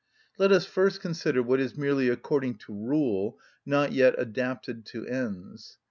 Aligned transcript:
Let 0.39 0.51
us 0.51 0.65
first 0.65 0.99
consider 0.99 1.43
what 1.43 1.59
is 1.59 1.77
merely 1.77 2.09
according 2.09 2.55
to 2.65 2.73
rule, 2.73 3.37
not 3.67 3.91
yet 3.91 4.15
adapted 4.17 4.83
to 4.87 5.05
ends. 5.05 5.77